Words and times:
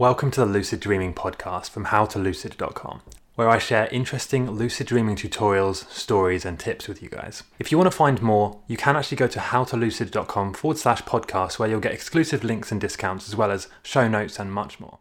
Welcome 0.00 0.30
to 0.30 0.40
the 0.40 0.46
Lucid 0.46 0.80
Dreaming 0.80 1.12
podcast 1.12 1.68
from 1.68 1.84
howtolucid.com, 1.84 3.02
where 3.34 3.50
I 3.50 3.58
share 3.58 3.86
interesting 3.88 4.50
lucid 4.50 4.86
dreaming 4.86 5.14
tutorials, 5.14 5.86
stories, 5.90 6.46
and 6.46 6.58
tips 6.58 6.88
with 6.88 7.02
you 7.02 7.10
guys. 7.10 7.42
If 7.58 7.70
you 7.70 7.76
want 7.76 7.90
to 7.90 7.96
find 7.98 8.22
more, 8.22 8.62
you 8.66 8.78
can 8.78 8.96
actually 8.96 9.18
go 9.18 9.26
to 9.26 9.38
howtolucid.com 9.38 10.54
forward 10.54 10.78
slash 10.78 11.02
podcast, 11.02 11.58
where 11.58 11.68
you'll 11.68 11.80
get 11.80 11.92
exclusive 11.92 12.42
links 12.42 12.72
and 12.72 12.80
discounts, 12.80 13.28
as 13.28 13.36
well 13.36 13.50
as 13.50 13.68
show 13.82 14.08
notes 14.08 14.38
and 14.38 14.50
much 14.50 14.80
more. 14.80 15.00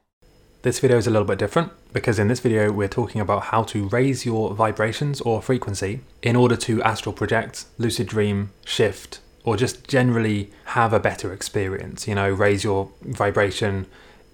This 0.64 0.79
video 0.79 0.97
is 0.97 1.08
a 1.08 1.12
little 1.12 1.26
bit 1.26 1.40
different 1.40 1.72
because 1.94 2.20
in 2.20 2.28
this 2.28 2.42
video 2.42 2.70
we're 2.70 2.90
talking 2.90 3.22
about 3.22 3.44
how 3.44 3.63
to 3.63 3.88
raise 3.88 4.26
your 4.26 4.54
vibrations 4.54 5.22
or 5.22 5.42
frequency 5.42 6.02
in 6.22 6.36
order 6.36 6.58
to 6.58 6.84
astral 6.84 7.13
project, 7.13 7.63
lucid 7.78 8.08
dream, 8.08 8.52
shift, 8.66 9.22
or 9.46 9.56
just 9.56 9.88
generally 9.88 10.52
have 10.66 10.92
a 10.92 11.00
better 11.00 11.31
experience. 11.31 12.06
You 12.06 12.16
know, 12.16 12.29
raise 12.29 12.66
your 12.66 12.92
vibration 13.02 13.86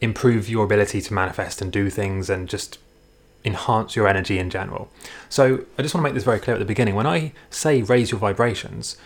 improve 0.02 0.50
your 0.50 0.66
ability 0.66 1.02
to 1.02 1.14
manifest 1.14 1.62
and 1.62 1.72
do 1.72 1.90
things 1.90 2.30
and 2.30 2.48
just 2.50 2.78
enhance 3.44 3.96
your 3.96 4.08
energy 4.08 4.40
in 4.40 4.50
general. 4.50 4.90
So 5.30 5.66
I 5.78 5.82
just 5.82 5.94
want 5.94 6.04
to 6.04 6.10
make 6.10 6.14
this 6.14 6.24
very 6.24 6.40
clear 6.40 6.56
at 6.56 6.60
the 6.60 6.66
beginning. 6.66 6.96
When 6.96 7.08
I 7.08 7.32
say 7.50 7.82
raise 7.82 8.12
your 8.12 8.20
vibrations, 8.20 8.98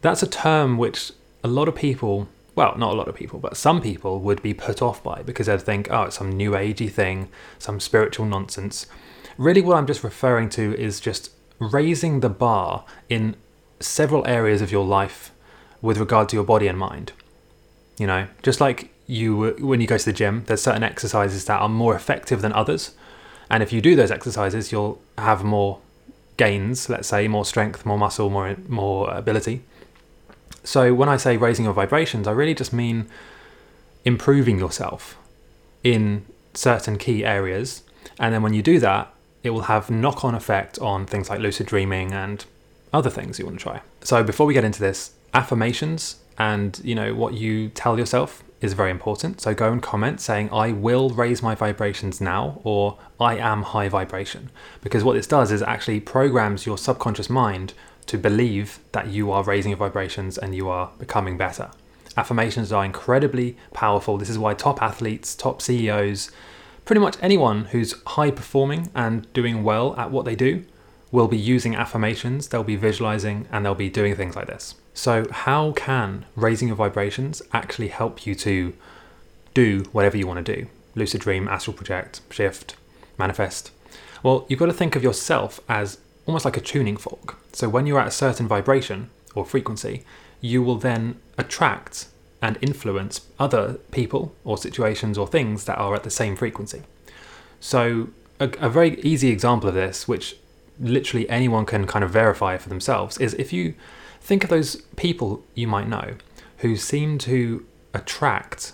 that's 0.00 0.22
a 0.22 0.26
term 0.26 0.78
which 0.78 1.12
a 1.42 1.48
lot 1.48 1.68
of 1.68 1.74
people, 1.74 2.28
well, 2.54 2.76
not 2.78 2.92
a 2.92 2.96
lot 2.96 3.08
of 3.08 3.14
people, 3.14 3.38
but 3.38 3.56
some 3.56 3.80
people 3.80 4.20
would 4.20 4.42
be 4.42 4.54
put 4.54 4.80
off 4.80 5.02
by 5.02 5.22
because 5.22 5.46
they'd 5.46 5.60
think, 5.60 5.88
oh, 5.90 6.04
it's 6.04 6.16
some 6.16 6.30
new 6.30 6.52
agey 6.52 6.90
thing, 6.90 7.28
some 7.58 7.80
spiritual 7.80 8.26
nonsense. 8.26 8.86
Really, 9.36 9.62
what 9.62 9.76
I'm 9.76 9.86
just 9.86 10.04
referring 10.04 10.48
to 10.50 10.78
is 10.78 11.00
just 11.00 11.30
raising 11.58 12.20
the 12.20 12.28
bar 12.28 12.84
in 13.08 13.36
several 13.80 14.26
areas 14.26 14.62
of 14.62 14.70
your 14.70 14.84
life 14.84 15.32
with 15.80 15.98
regard 15.98 16.28
to 16.28 16.36
your 16.36 16.44
body 16.44 16.68
and 16.68 16.78
mind. 16.78 17.12
You 17.98 18.06
know, 18.06 18.28
just 18.42 18.60
like 18.60 18.91
you 19.06 19.56
when 19.58 19.80
you 19.80 19.86
go 19.86 19.98
to 19.98 20.04
the 20.04 20.12
gym, 20.12 20.44
there's 20.46 20.62
certain 20.62 20.82
exercises 20.82 21.44
that 21.46 21.60
are 21.60 21.68
more 21.68 21.94
effective 21.94 22.42
than 22.42 22.52
others, 22.52 22.94
and 23.50 23.62
if 23.62 23.72
you 23.72 23.80
do 23.80 23.96
those 23.96 24.10
exercises, 24.10 24.72
you'll 24.72 25.00
have 25.18 25.44
more 25.44 25.80
gains. 26.36 26.88
Let's 26.88 27.08
say 27.08 27.28
more 27.28 27.44
strength, 27.44 27.84
more 27.84 27.98
muscle, 27.98 28.30
more 28.30 28.56
more 28.68 29.10
ability. 29.10 29.62
So 30.64 30.94
when 30.94 31.08
I 31.08 31.16
say 31.16 31.36
raising 31.36 31.64
your 31.64 31.74
vibrations, 31.74 32.28
I 32.28 32.32
really 32.32 32.54
just 32.54 32.72
mean 32.72 33.06
improving 34.04 34.58
yourself 34.58 35.18
in 35.82 36.24
certain 36.54 36.98
key 36.98 37.24
areas, 37.24 37.82
and 38.18 38.32
then 38.32 38.42
when 38.42 38.54
you 38.54 38.62
do 38.62 38.78
that, 38.78 39.12
it 39.42 39.50
will 39.50 39.62
have 39.62 39.90
knock-on 39.90 40.34
effect 40.34 40.78
on 40.78 41.06
things 41.06 41.28
like 41.28 41.40
lucid 41.40 41.66
dreaming 41.66 42.12
and 42.12 42.44
other 42.92 43.10
things 43.10 43.38
you 43.38 43.46
want 43.46 43.58
to 43.58 43.62
try. 43.62 43.80
So 44.02 44.22
before 44.22 44.46
we 44.46 44.54
get 44.54 44.64
into 44.64 44.80
this, 44.80 45.12
affirmations 45.34 46.16
and 46.38 46.80
you 46.84 46.94
know 46.94 47.14
what 47.14 47.34
you 47.34 47.68
tell 47.70 47.98
yourself 47.98 48.42
is 48.62 48.72
very 48.72 48.90
important. 48.90 49.40
So 49.40 49.54
go 49.54 49.72
and 49.72 49.82
comment 49.82 50.20
saying, 50.20 50.48
I 50.52 50.72
will 50.72 51.10
raise 51.10 51.42
my 51.42 51.54
vibrations 51.54 52.20
now, 52.20 52.60
or 52.64 52.98
I 53.20 53.36
am 53.36 53.62
high 53.62 53.88
vibration. 53.88 54.50
Because 54.80 55.04
what 55.04 55.14
this 55.14 55.26
does 55.26 55.50
is 55.50 55.62
actually 55.62 56.00
programs 56.00 56.64
your 56.64 56.78
subconscious 56.78 57.28
mind 57.28 57.74
to 58.06 58.18
believe 58.18 58.78
that 58.92 59.08
you 59.08 59.30
are 59.30 59.42
raising 59.42 59.70
your 59.70 59.78
vibrations 59.78 60.38
and 60.38 60.54
you 60.54 60.68
are 60.68 60.92
becoming 60.98 61.36
better. 61.36 61.70
Affirmations 62.16 62.72
are 62.72 62.84
incredibly 62.84 63.56
powerful. 63.72 64.18
This 64.18 64.30
is 64.30 64.38
why 64.38 64.54
top 64.54 64.82
athletes, 64.82 65.34
top 65.34 65.62
CEOs, 65.62 66.30
pretty 66.84 67.00
much 67.00 67.16
anyone 67.22 67.66
who's 67.66 67.94
high 68.06 68.30
performing 68.30 68.90
and 68.94 69.32
doing 69.32 69.62
well 69.62 69.94
at 69.96 70.10
what 70.10 70.24
they 70.24 70.36
do 70.36 70.64
will 71.12 71.28
be 71.28 71.36
using 71.36 71.76
affirmations, 71.76 72.48
they'll 72.48 72.64
be 72.64 72.74
visualizing, 72.74 73.46
and 73.52 73.64
they'll 73.64 73.74
be 73.74 73.90
doing 73.90 74.16
things 74.16 74.34
like 74.34 74.46
this. 74.46 74.74
So, 74.94 75.26
how 75.30 75.72
can 75.72 76.24
raising 76.34 76.68
your 76.68 76.76
vibrations 76.76 77.42
actually 77.52 77.88
help 77.88 78.26
you 78.26 78.34
to 78.36 78.72
do 79.54 79.84
whatever 79.92 80.16
you 80.16 80.26
want 80.26 80.44
to 80.44 80.56
do? 80.56 80.66
Lucid 80.94 81.20
dream, 81.20 81.46
astral 81.48 81.74
project, 81.74 82.22
shift, 82.30 82.76
manifest. 83.18 83.70
Well, 84.22 84.46
you've 84.48 84.58
got 84.58 84.66
to 84.66 84.72
think 84.72 84.96
of 84.96 85.02
yourself 85.02 85.60
as 85.68 85.98
almost 86.26 86.44
like 86.44 86.56
a 86.56 86.60
tuning 86.60 86.96
fork. 86.96 87.38
So, 87.52 87.68
when 87.68 87.86
you're 87.86 88.00
at 88.00 88.08
a 88.08 88.12
certain 88.12 88.48
vibration 88.48 89.10
or 89.34 89.44
frequency, 89.44 90.04
you 90.40 90.62
will 90.62 90.76
then 90.76 91.20
attract 91.36 92.08
and 92.40 92.58
influence 92.60 93.28
other 93.38 93.74
people 93.92 94.34
or 94.44 94.58
situations 94.58 95.16
or 95.16 95.26
things 95.26 95.64
that 95.66 95.78
are 95.78 95.94
at 95.94 96.02
the 96.02 96.10
same 96.10 96.36
frequency. 96.36 96.82
So, 97.60 98.08
a, 98.40 98.50
a 98.58 98.70
very 98.70 99.00
easy 99.02 99.28
example 99.28 99.68
of 99.68 99.74
this, 99.74 100.08
which 100.08 100.36
literally 100.80 101.28
anyone 101.28 101.66
can 101.66 101.86
kind 101.86 102.04
of 102.04 102.10
verify 102.10 102.56
for 102.56 102.68
themselves, 102.68 103.18
is 103.18 103.34
if 103.34 103.52
you 103.52 103.74
Think 104.22 104.44
of 104.44 104.50
those 104.50 104.76
people 104.96 105.42
you 105.54 105.66
might 105.66 105.88
know 105.88 106.14
who 106.58 106.76
seem 106.76 107.18
to 107.18 107.66
attract 107.92 108.72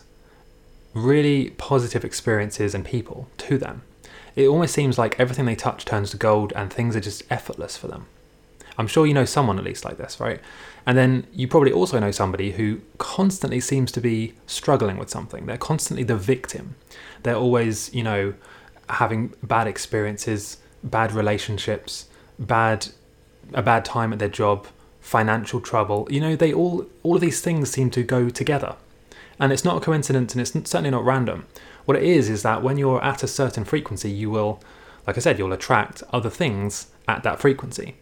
really 0.92 1.50
positive 1.50 2.04
experiences 2.04 2.74
and 2.74 2.84
people 2.84 3.28
to 3.38 3.56
them. 3.56 3.82
It 4.36 4.46
almost 4.46 4.74
seems 4.74 4.98
like 4.98 5.18
everything 5.18 5.46
they 5.46 5.56
touch 5.56 5.86
turns 5.86 6.10
to 6.10 6.18
gold 6.18 6.52
and 6.54 6.70
things 6.70 6.94
are 6.94 7.00
just 7.00 7.22
effortless 7.30 7.78
for 7.78 7.88
them. 7.88 8.06
I'm 8.76 8.86
sure 8.86 9.06
you 9.06 9.14
know 9.14 9.24
someone 9.24 9.58
at 9.58 9.64
least 9.64 9.86
like 9.86 9.96
this, 9.96 10.20
right? 10.20 10.40
And 10.84 10.98
then 10.98 11.26
you 11.32 11.48
probably 11.48 11.72
also 11.72 11.98
know 11.98 12.10
somebody 12.10 12.52
who 12.52 12.82
constantly 12.98 13.58
seems 13.58 13.90
to 13.92 14.02
be 14.02 14.34
struggling 14.46 14.98
with 14.98 15.08
something. 15.08 15.46
They're 15.46 15.56
constantly 15.56 16.04
the 16.04 16.16
victim. 16.16 16.76
They're 17.22 17.34
always, 17.34 17.92
you 17.94 18.02
know, 18.02 18.34
having 18.90 19.32
bad 19.42 19.66
experiences, 19.66 20.58
bad 20.82 21.12
relationships, 21.12 22.06
bad 22.38 22.88
a 23.54 23.62
bad 23.62 23.84
time 23.84 24.12
at 24.12 24.18
their 24.18 24.28
job, 24.28 24.66
financial 25.00 25.60
trouble. 25.60 26.06
You 26.10 26.20
know, 26.20 26.36
they 26.36 26.52
all 26.52 26.86
all 27.02 27.16
of 27.16 27.20
these 27.20 27.40
things 27.40 27.70
seem 27.70 27.90
to 27.90 28.02
go 28.02 28.28
together. 28.28 28.76
And 29.40 29.52
it's 29.52 29.64
not 29.64 29.76
a 29.76 29.80
coincidence 29.80 30.34
and 30.34 30.40
it's 30.40 30.52
certainly 30.68 30.90
not 30.90 31.04
random. 31.04 31.46
What 31.84 31.96
it 31.96 32.02
is 32.02 32.28
is 32.28 32.42
that 32.42 32.62
when 32.62 32.76
you're 32.76 33.02
at 33.02 33.22
a 33.22 33.28
certain 33.28 33.64
frequency, 33.64 34.10
you 34.10 34.30
will 34.30 34.60
like 35.06 35.16
I 35.16 35.20
said, 35.20 35.38
you'll 35.38 35.54
attract 35.54 36.02
other 36.12 36.28
things 36.28 36.88
at 37.08 37.22
that 37.22 37.40
frequency. 37.40 37.94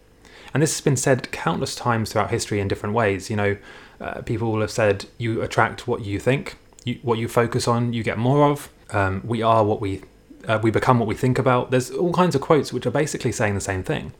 And 0.52 0.60
this 0.60 0.74
has 0.74 0.80
been 0.80 0.96
said 0.96 1.30
countless 1.30 1.76
times 1.76 2.10
throughout 2.10 2.30
history 2.30 2.58
in 2.58 2.66
different 2.66 2.96
ways. 2.96 3.30
You 3.30 3.36
know, 3.36 3.56
uh, 4.00 4.22
people 4.22 4.50
will 4.50 4.60
have 4.60 4.72
said 4.72 5.06
you 5.16 5.40
attract 5.40 5.86
what 5.86 6.04
you 6.04 6.18
think, 6.18 6.56
you, 6.84 6.98
what 7.02 7.18
you 7.18 7.28
focus 7.28 7.68
on, 7.68 7.92
you 7.92 8.02
get 8.02 8.18
more 8.18 8.50
of. 8.50 8.70
Um, 8.90 9.22
we 9.24 9.40
are 9.40 9.64
what 9.64 9.80
we 9.80 10.02
uh, 10.46 10.58
we 10.62 10.70
become 10.70 10.98
what 10.98 11.08
we 11.08 11.14
think 11.14 11.38
about. 11.38 11.70
There's 11.70 11.90
all 11.90 12.12
kinds 12.12 12.34
of 12.34 12.40
quotes 12.40 12.72
which 12.72 12.86
are 12.86 12.90
basically 12.90 13.32
saying 13.32 13.54
the 13.54 13.60
same 13.60 13.82
thing. 13.82 14.12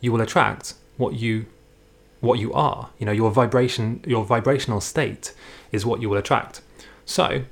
You 0.00 0.12
will 0.12 0.20
attract 0.20 0.74
what 0.96 1.14
you 1.14 1.46
what 2.20 2.38
you 2.38 2.52
are. 2.52 2.90
You 2.98 3.06
know, 3.06 3.12
your 3.12 3.30
vibration, 3.30 4.02
your 4.06 4.24
vibrational 4.24 4.80
state 4.80 5.34
is 5.72 5.84
what 5.84 6.00
you 6.00 6.08
will 6.08 6.18
attract. 6.18 6.60
So, 7.04 7.44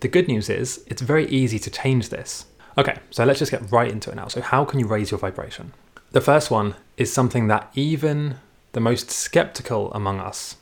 the 0.00 0.08
good 0.08 0.28
news 0.28 0.48
is 0.48 0.84
it's 0.86 1.02
very 1.02 1.26
easy 1.28 1.58
to 1.60 1.70
change 1.70 2.08
this. 2.08 2.46
Okay, 2.76 2.96
so 3.10 3.24
let's 3.24 3.38
just 3.38 3.50
get 3.50 3.70
right 3.70 3.90
into 3.90 4.10
it 4.10 4.16
now. 4.16 4.28
So, 4.28 4.40
how 4.40 4.64
can 4.64 4.80
you 4.80 4.86
raise 4.86 5.10
your 5.10 5.18
vibration? 5.18 5.72
The 6.10 6.20
first 6.20 6.50
one 6.50 6.74
is 6.96 7.12
something 7.12 7.46
that 7.48 7.70
even 7.74 8.36
the 8.72 8.80
most 8.80 9.10
skeptical 9.10 9.92
among 9.92 10.18
us, 10.18 10.56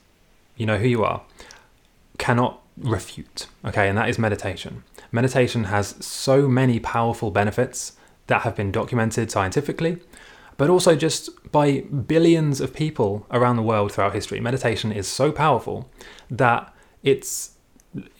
you 0.56 0.66
know 0.66 0.76
who 0.76 0.88
you 0.88 1.04
are, 1.04 1.22
cannot 2.18 2.60
refute. 2.80 3.46
Okay, 3.64 3.88
and 3.88 3.96
that 3.98 4.08
is 4.08 4.18
meditation. 4.18 4.84
Meditation 5.12 5.64
has 5.64 5.94
so 6.04 6.48
many 6.48 6.78
powerful 6.78 7.30
benefits 7.30 7.92
that 8.26 8.42
have 8.42 8.54
been 8.56 8.70
documented 8.70 9.30
scientifically 9.30 9.98
but 10.58 10.68
also 10.68 10.94
just 10.94 11.30
by 11.50 11.80
billions 11.80 12.60
of 12.60 12.74
people 12.74 13.26
around 13.30 13.56
the 13.56 13.62
world 13.62 13.92
throughout 13.92 14.12
history. 14.12 14.40
Meditation 14.40 14.92
is 14.92 15.06
so 15.08 15.32
powerful 15.32 15.88
that 16.30 16.74
it's 17.02 17.52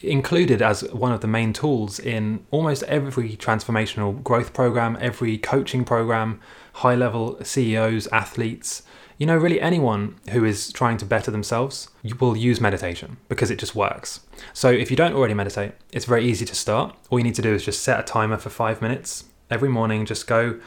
included 0.00 0.62
as 0.62 0.82
one 0.92 1.12
of 1.12 1.20
the 1.20 1.26
main 1.26 1.52
tools 1.52 1.98
in 1.98 2.44
almost 2.50 2.82
every 2.84 3.36
transformational 3.36 4.22
growth 4.22 4.52
program, 4.52 4.96
every 5.00 5.38
coaching 5.38 5.84
program, 5.84 6.40
high 6.74 6.94
level 6.94 7.38
CEOs, 7.42 8.06
athletes. 8.08 8.82
You 9.18 9.26
know, 9.26 9.36
really 9.36 9.60
anyone 9.60 10.16
who 10.30 10.44
is 10.44 10.72
trying 10.72 10.96
to 10.98 11.04
better 11.04 11.30
themselves 11.30 11.88
will 12.20 12.36
use 12.36 12.60
meditation 12.60 13.16
because 13.28 13.50
it 13.50 13.58
just 13.58 13.74
works. 13.74 14.20
So, 14.52 14.70
if 14.70 14.90
you 14.90 14.96
don't 14.96 15.14
already 15.14 15.34
meditate, 15.34 15.72
it's 15.92 16.04
very 16.04 16.24
easy 16.24 16.44
to 16.44 16.54
start. 16.54 16.94
All 17.10 17.18
you 17.18 17.24
need 17.24 17.34
to 17.34 17.42
do 17.42 17.52
is 17.52 17.64
just 17.64 17.82
set 17.82 17.98
a 17.98 18.04
timer 18.04 18.36
for 18.36 18.50
five 18.50 18.80
minutes 18.80 19.24
every 19.50 19.68
morning, 19.68 20.06
just 20.06 20.26
go 20.26 20.60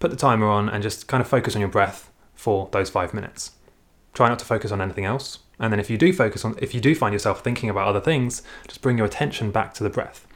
put 0.00 0.10
the 0.10 0.16
timer 0.16 0.46
on 0.46 0.68
and 0.68 0.82
just 0.82 1.06
kind 1.08 1.20
of 1.20 1.28
focus 1.28 1.54
on 1.54 1.60
your 1.60 1.70
breath 1.70 2.10
for 2.34 2.68
those 2.72 2.90
five 2.90 3.14
minutes. 3.14 3.52
Try 4.12 4.28
not 4.28 4.38
to 4.40 4.44
focus 4.44 4.70
on 4.70 4.80
anything 4.80 5.04
else. 5.06 5.38
And 5.58 5.72
then 5.72 5.80
if 5.80 5.88
you 5.88 5.96
do 5.96 6.12
focus 6.12 6.44
on, 6.44 6.56
if 6.60 6.74
you 6.74 6.80
do 6.80 6.94
find 6.94 7.12
yourself 7.12 7.42
thinking 7.42 7.70
about 7.70 7.88
other 7.88 8.00
things, 8.00 8.42
just 8.66 8.82
bring 8.82 8.98
your 8.98 9.06
attention 9.06 9.50
back 9.50 9.74
to 9.74 9.84
the 9.84 9.90
breath. 9.90 10.26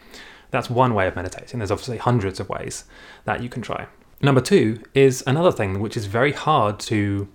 That's 0.50 0.70
one 0.70 0.94
way 0.94 1.06
of 1.06 1.16
meditating. 1.16 1.58
There's 1.58 1.70
obviously 1.70 1.98
hundreds 1.98 2.40
of 2.40 2.48
ways 2.48 2.84
that 3.24 3.42
you 3.42 3.48
can 3.48 3.62
try. 3.62 3.86
Number 4.20 4.40
two 4.40 4.82
is 4.94 5.22
another 5.26 5.52
thing 5.52 5.80
which 5.80 5.96
is 5.96 6.06
very 6.06 6.32
hard 6.32 6.80
to 6.80 7.28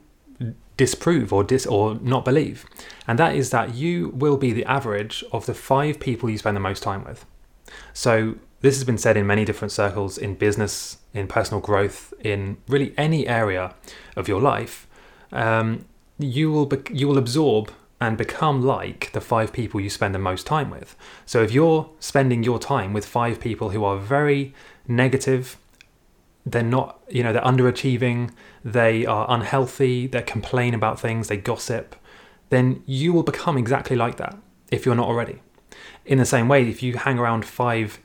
disprove 0.75 1.31
or 1.31 1.43
dis 1.43 1.65
or 1.65 1.95
not 2.01 2.25
believe, 2.25 2.65
and 3.07 3.19
that 3.19 3.35
is 3.35 3.51
that 3.51 3.75
you 3.75 4.09
will 4.09 4.37
be 4.37 4.51
the 4.51 4.65
average 4.65 5.23
of 5.31 5.45
the 5.45 5.53
five 5.53 5.99
people 5.99 6.29
you 6.29 6.37
spend 6.37 6.57
the 6.57 6.61
most 6.61 6.83
time 6.83 7.03
with. 7.05 7.25
So 7.93 8.35
this 8.61 8.75
has 8.75 8.83
been 8.83 8.97
said 8.97 9.15
in 9.15 9.27
many 9.27 9.45
different 9.45 9.71
circles 9.71 10.17
in 10.17 10.35
business, 10.35 10.97
in 11.13 11.27
personal 11.27 11.61
growth, 11.61 12.13
in 12.21 12.57
really 12.67 12.93
any 12.97 13.27
area 13.27 13.75
of 14.15 14.27
your 14.27 14.41
life. 14.41 14.87
Um, 15.31 15.85
you 16.19 16.51
will 16.51 16.65
be- 16.65 16.93
you 16.93 17.07
will 17.07 17.17
absorb 17.17 17.71
and 17.99 18.17
become 18.17 18.61
like 18.61 19.11
the 19.13 19.21
five 19.21 19.53
people 19.53 19.79
you 19.79 19.89
spend 19.89 20.13
the 20.13 20.19
most 20.19 20.45
time 20.45 20.69
with. 20.69 20.95
So 21.25 21.41
if 21.41 21.51
you're 21.51 21.89
spending 21.99 22.43
your 22.43 22.59
time 22.59 22.91
with 22.93 23.05
five 23.05 23.39
people 23.39 23.69
who 23.69 23.83
are 23.83 23.97
very 23.97 24.53
negative, 24.87 25.57
they're 26.45 26.63
not, 26.63 26.99
you 27.09 27.23
know, 27.23 27.31
they're 27.31 27.41
underachieving, 27.41 28.31
they 28.63 29.05
are 29.05 29.25
unhealthy, 29.29 30.07
they 30.07 30.21
complain 30.21 30.73
about 30.73 30.99
things, 30.99 31.29
they 31.29 31.37
gossip, 31.37 31.95
then 32.49 32.83
you 32.85 33.13
will 33.13 33.23
become 33.23 33.57
exactly 33.57 33.95
like 33.95 34.17
that 34.17 34.37
if 34.69 34.85
you're 34.85 34.95
not 34.95 35.07
already. 35.07 35.41
In 36.05 36.17
the 36.17 36.25
same 36.25 36.49
way, 36.49 36.67
if 36.67 36.83
you 36.83 36.97
hang 36.97 37.17
around 37.17 37.45
five 37.45 37.99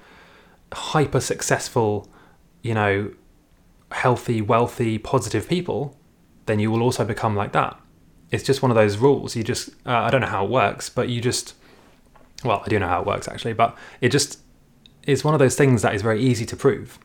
hyper 0.72 1.20
successful, 1.20 2.08
you 2.62 2.75
know, 2.75 3.12
healthy, 3.90 4.40
wealthy, 4.40 4.99
positive 4.99 5.49
people, 5.49 5.96
then 6.46 6.58
you 6.58 6.70
will 6.70 6.82
also 6.82 7.04
become 7.04 7.34
like 7.34 7.52
that. 7.52 7.78
It's 8.30 8.44
just 8.44 8.62
one 8.62 8.70
of 8.70 8.76
those 8.76 8.98
rules. 8.98 9.36
You 9.36 9.42
just, 9.42 9.70
uh, 9.86 9.92
I 9.92 10.10
don't 10.10 10.20
know 10.20 10.26
how 10.26 10.44
it 10.44 10.50
works, 10.50 10.88
but 10.90 11.08
you 11.08 11.20
just, 11.20 11.54
well, 12.44 12.62
I 12.64 12.69
do 12.69 12.78
know 12.78 12.88
how 12.88 13.00
it 13.00 13.06
works 13.06 13.28
actually, 13.28 13.54
but 13.54 13.76
it 14.00 14.10
just 14.10 14.40
is 15.06 15.25
one 15.25 15.34
of 15.34 15.40
those 15.40 15.56
things 15.56 15.82
that 15.82 15.94
is 15.94 16.02
very 16.02 16.20
easy 16.20 16.44
to 16.46 16.56
prove. 16.56 16.98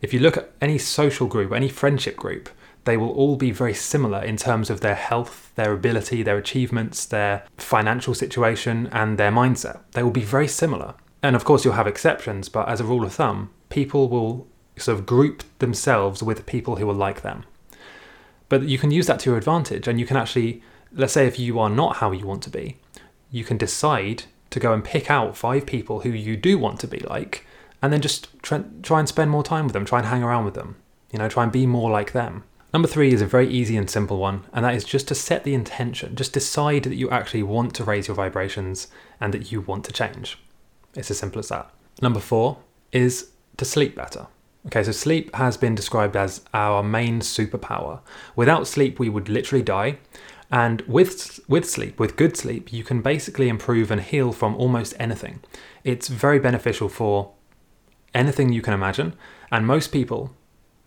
If 0.00 0.12
you 0.12 0.18
look 0.18 0.36
at 0.36 0.50
any 0.60 0.78
social 0.78 1.28
group, 1.28 1.52
any 1.52 1.68
friendship 1.68 2.16
group, 2.16 2.48
they 2.84 2.96
will 2.96 3.10
all 3.10 3.36
be 3.36 3.52
very 3.52 3.74
similar 3.74 4.22
in 4.22 4.36
terms 4.36 4.68
of 4.68 4.80
their 4.80 4.96
health, 4.96 5.52
their 5.54 5.72
ability, 5.72 6.24
their 6.24 6.38
achievements, 6.38 7.06
their 7.06 7.44
financial 7.56 8.12
situation, 8.12 8.88
and 8.90 9.18
their 9.18 9.30
mindset. 9.30 9.80
They 9.92 10.02
will 10.02 10.10
be 10.10 10.22
very 10.22 10.48
similar. 10.48 10.94
And 11.22 11.36
of 11.36 11.44
course, 11.44 11.64
you'll 11.64 11.74
have 11.74 11.86
exceptions, 11.86 12.48
but 12.48 12.68
as 12.68 12.80
a 12.80 12.84
rule 12.84 13.04
of 13.04 13.12
thumb, 13.12 13.50
people 13.68 14.08
will 14.08 14.48
sort 14.76 14.98
of 14.98 15.06
group 15.06 15.44
themselves 15.60 16.22
with 16.22 16.46
people 16.46 16.76
who 16.76 16.90
are 16.90 16.94
like 16.94 17.22
them. 17.22 17.44
But 18.52 18.64
you 18.64 18.76
can 18.76 18.90
use 18.90 19.06
that 19.06 19.18
to 19.20 19.30
your 19.30 19.38
advantage, 19.38 19.88
and 19.88 19.98
you 19.98 20.04
can 20.04 20.18
actually, 20.18 20.62
let's 20.92 21.14
say, 21.14 21.26
if 21.26 21.38
you 21.38 21.58
are 21.58 21.70
not 21.70 21.96
how 21.96 22.12
you 22.12 22.26
want 22.26 22.42
to 22.42 22.50
be, 22.50 22.76
you 23.30 23.44
can 23.44 23.56
decide 23.56 24.24
to 24.50 24.60
go 24.60 24.74
and 24.74 24.84
pick 24.84 25.10
out 25.10 25.38
five 25.38 25.64
people 25.64 26.00
who 26.00 26.10
you 26.10 26.36
do 26.36 26.58
want 26.58 26.78
to 26.80 26.86
be 26.86 26.98
like, 26.98 27.46
and 27.80 27.90
then 27.90 28.02
just 28.02 28.28
try, 28.42 28.62
try 28.82 28.98
and 28.98 29.08
spend 29.08 29.30
more 29.30 29.42
time 29.42 29.64
with 29.64 29.72
them, 29.72 29.86
try 29.86 30.00
and 30.00 30.08
hang 30.08 30.22
around 30.22 30.44
with 30.44 30.52
them, 30.52 30.76
you 31.10 31.18
know, 31.18 31.30
try 31.30 31.44
and 31.44 31.50
be 31.50 31.64
more 31.64 31.90
like 31.90 32.12
them. 32.12 32.44
Number 32.74 32.86
three 32.86 33.14
is 33.14 33.22
a 33.22 33.26
very 33.26 33.48
easy 33.48 33.74
and 33.78 33.88
simple 33.88 34.18
one, 34.18 34.44
and 34.52 34.66
that 34.66 34.74
is 34.74 34.84
just 34.84 35.08
to 35.08 35.14
set 35.14 35.44
the 35.44 35.54
intention. 35.54 36.14
Just 36.14 36.34
decide 36.34 36.82
that 36.82 36.96
you 36.96 37.08
actually 37.08 37.44
want 37.44 37.74
to 37.76 37.84
raise 37.84 38.06
your 38.06 38.16
vibrations 38.16 38.88
and 39.18 39.32
that 39.32 39.50
you 39.50 39.62
want 39.62 39.86
to 39.86 39.92
change. 39.92 40.38
It's 40.94 41.10
as 41.10 41.16
simple 41.16 41.38
as 41.38 41.48
that. 41.48 41.70
Number 42.02 42.20
four 42.20 42.58
is 42.92 43.30
to 43.56 43.64
sleep 43.64 43.96
better. 43.96 44.26
Okay, 44.66 44.84
so 44.84 44.92
sleep 44.92 45.34
has 45.34 45.56
been 45.56 45.74
described 45.74 46.16
as 46.16 46.42
our 46.54 46.82
main 46.82 47.20
superpower. 47.20 48.00
Without 48.36 48.68
sleep, 48.68 48.98
we 48.98 49.08
would 49.08 49.28
literally 49.28 49.62
die. 49.62 49.98
And 50.52 50.82
with 50.82 51.40
with 51.48 51.68
sleep, 51.68 51.98
with 51.98 52.16
good 52.16 52.36
sleep, 52.36 52.72
you 52.72 52.84
can 52.84 53.00
basically 53.00 53.48
improve 53.48 53.90
and 53.90 54.00
heal 54.00 54.32
from 54.32 54.54
almost 54.54 54.94
anything. 54.98 55.40
It's 55.82 56.08
very 56.08 56.38
beneficial 56.38 56.88
for 56.88 57.32
anything 58.14 58.52
you 58.52 58.60
can 58.60 58.74
imagine, 58.74 59.14
and 59.50 59.66
most 59.66 59.88
people, 59.88 60.36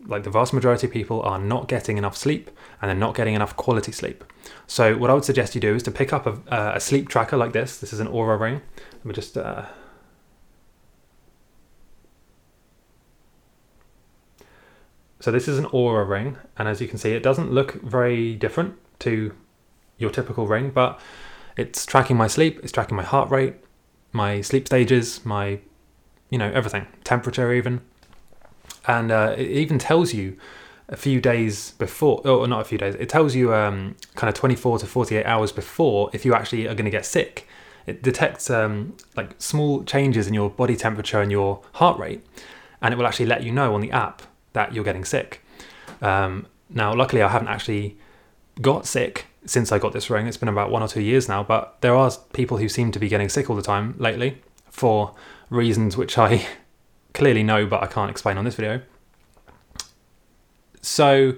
like 0.06 0.24
the 0.24 0.30
vast 0.30 0.54
majority 0.54 0.86
of 0.86 0.94
people, 0.94 1.22
are 1.24 1.40
not 1.40 1.68
getting 1.68 1.98
enough 1.98 2.16
sleep 2.16 2.52
and 2.80 2.90
they're 2.90 2.96
not 2.96 3.16
getting 3.16 3.34
enough 3.34 3.56
quality 3.58 3.92
sleep. 3.92 4.24
So 4.68 4.96
what 4.98 5.10
I 5.10 5.16
would 5.16 5.26
suggest 5.26 5.56
you 5.56 5.62
do 5.62 5.74
is 5.74 5.84
to 5.84 5.92
pick 5.92 6.14
up 6.14 6.28
a, 6.28 6.74
a 6.76 6.80
sleep 6.80 7.10
tracker 7.10 7.36
like 7.36 7.54
this. 7.54 7.80
This 7.80 7.92
is 7.92 8.00
an 8.00 8.08
Oura 8.08 8.40
ring. 8.40 8.62
Let 8.94 9.06
me 9.06 9.14
just 9.14 9.36
uh, 9.36 9.66
So 15.20 15.32
this 15.32 15.48
is 15.48 15.58
an 15.58 15.66
Oura 15.66 16.08
ring, 16.08 16.38
and 16.58 16.68
as 16.68 16.82
you 16.82 16.88
can 16.88 16.98
see, 16.98 17.12
it 17.12 17.24
doesn't 17.24 17.52
look 17.52 17.82
very 17.82 18.36
different 18.36 18.76
to 19.00 19.34
your 19.98 20.10
typical 20.10 20.46
ring, 20.46 20.72
but 20.72 21.00
it's 21.58 21.86
tracking 21.86 22.18
my 22.18 22.28
sleep, 22.28 22.60
it's 22.64 22.72
tracking 22.72 22.98
my 22.98 23.04
heart 23.04 23.30
rate, 23.30 23.56
my 24.12 24.42
sleep 24.42 24.68
stages, 24.68 25.26
my, 25.26 25.60
you 26.30 26.38
know, 26.38 26.52
everything, 26.54 26.86
temperature 27.04 27.54
even, 27.54 27.82
and 28.88 29.12
uh, 29.12 29.36
it 29.38 29.50
even 29.50 29.80
tells 29.80 30.14
you 30.14 30.38
a 30.90 30.96
few 30.96 31.20
days 31.20 31.72
before, 31.72 32.26
or 32.28 32.48
not 32.48 32.62
a 32.62 32.66
few 32.66 32.78
days, 32.78 32.96
it 32.96 33.10
tells 33.10 33.36
you 33.36 33.54
um, 33.54 33.96
kind 34.16 34.30
of 34.30 34.36
24 34.36 34.80
to 34.80 34.86
48 34.86 35.26
hours 35.26 35.52
before 35.52 36.10
if 36.14 36.26
you 36.26 36.36
actually 36.36 36.68
are 36.68 36.76
going 36.76 36.86
to 36.86 36.92
get 36.92 37.06
sick. 37.06 37.48
It 37.88 38.04
detects 38.04 38.50
um, 38.50 38.96
like 39.16 39.36
small 39.40 39.84
changes 39.84 40.28
in 40.28 40.34
your 40.34 40.50
body 40.50 40.76
temperature 40.76 41.22
and 41.22 41.32
your 41.32 41.62
heart 41.74 42.00
rate, 42.00 42.24
and 42.82 42.94
it 42.94 42.98
will 42.98 43.08
actually 43.08 43.28
let 43.28 43.44
you 43.44 43.52
know 43.52 43.74
on 43.74 43.82
the 43.82 43.92
app 43.92 44.22
that 44.56 44.74
you're 44.74 44.84
getting 44.84 45.06
sick. 45.06 45.46
Um, 46.02 46.48
now, 46.70 46.94
luckily, 46.94 47.22
I 47.22 47.30
haven't 47.30 47.48
actually 47.48 47.98
got 48.62 48.88
sick 48.88 49.28
since 49.46 49.72
I 49.72 49.78
got 49.78 49.94
this 49.94 50.10
ring. 50.10 50.26
It's 50.26 50.38
been 50.38 50.50
about 50.50 50.72
one 50.72 50.82
or 50.82 50.88
two 50.88 51.02
years 51.02 51.28
now, 51.30 51.44
but 51.44 51.78
there 51.82 51.96
are 51.96 52.12
people 52.34 52.58
who 52.58 52.68
seem 52.68 52.92
to 52.92 53.00
be 53.00 53.08
getting 53.08 53.30
sick 53.30 53.50
all 53.50 53.56
the 53.56 53.62
time 53.62 53.96
lately 54.00 54.42
for 54.72 55.14
reasons 55.50 55.96
which 55.96 56.18
I 56.18 56.46
clearly 57.14 57.44
know, 57.44 57.66
but 57.66 57.84
I 57.84 57.88
can't 57.88 58.10
explain 58.10 58.38
on 58.38 58.46
this 58.46 58.56
video. 58.56 58.82
So, 60.82 61.36